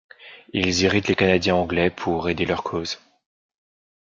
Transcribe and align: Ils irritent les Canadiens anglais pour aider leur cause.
Ils 0.51 0.81
irritent 0.81 1.09
les 1.09 1.15
Canadiens 1.15 1.53
anglais 1.57 1.91
pour 1.91 2.27
aider 2.27 2.47
leur 2.47 2.63
cause. 2.63 2.97